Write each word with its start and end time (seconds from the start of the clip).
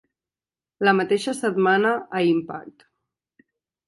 La 0.87 0.93
mateixa 0.99 1.33
setmana 1.39 1.91
a 2.21 2.21
Impact! 2.31 2.87